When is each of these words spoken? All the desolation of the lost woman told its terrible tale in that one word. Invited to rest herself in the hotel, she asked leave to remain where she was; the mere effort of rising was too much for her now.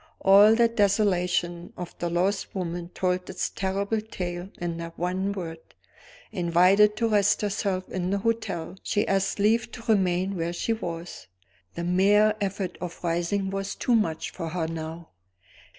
All 0.21 0.55
the 0.55 0.67
desolation 0.67 1.73
of 1.77 1.95
the 1.99 2.09
lost 2.09 2.55
woman 2.55 2.89
told 2.89 3.29
its 3.29 3.51
terrible 3.51 4.01
tale 4.01 4.49
in 4.57 4.77
that 4.77 4.97
one 4.97 5.31
word. 5.31 5.59
Invited 6.31 6.97
to 6.97 7.07
rest 7.09 7.43
herself 7.43 7.87
in 7.87 8.09
the 8.09 8.17
hotel, 8.17 8.77
she 8.81 9.07
asked 9.07 9.37
leave 9.37 9.71
to 9.73 9.83
remain 9.87 10.35
where 10.35 10.53
she 10.53 10.73
was; 10.73 11.27
the 11.75 11.83
mere 11.83 12.33
effort 12.41 12.79
of 12.81 13.03
rising 13.03 13.51
was 13.51 13.75
too 13.75 13.93
much 13.93 14.31
for 14.31 14.49
her 14.49 14.65
now. 14.67 15.09